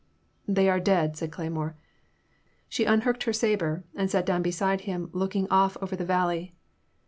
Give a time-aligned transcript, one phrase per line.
[0.47, 1.75] They are dead," said Cleymore.
[2.67, 6.03] She un hooked her sabre, and sat down beside him look ing off over the
[6.05, 6.55] valley.